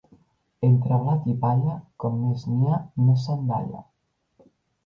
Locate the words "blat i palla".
1.03-1.75